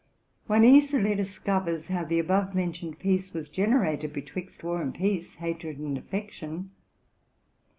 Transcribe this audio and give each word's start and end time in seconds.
One 0.47 0.65
easily 0.65 1.13
discovers 1.13 1.89
how 1.89 2.05
the 2.05 2.17
above 2.17 2.55
mentioned 2.55 2.97
piece 2.97 3.33
was 3.33 3.49
generated 3.49 4.13
betwixt 4.13 4.63
war 4.63 4.81
and 4.81 4.95
peace, 4.95 5.35
hatred 5.35 5.77
and 5.77 5.95
affection. 5.95 6.71